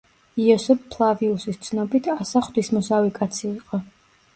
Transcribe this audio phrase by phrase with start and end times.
[0.45, 3.87] იოსებ ფლავიუსის ცნობით, ასა ღვთისმოსავი კაცი იყო.